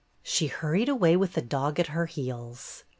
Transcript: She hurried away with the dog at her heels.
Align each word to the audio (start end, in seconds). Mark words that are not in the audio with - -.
She 0.23 0.47
hurried 0.47 0.89
away 0.89 1.15
with 1.15 1.33
the 1.33 1.43
dog 1.43 1.79
at 1.79 1.89
her 1.93 2.07
heels. 2.07 2.85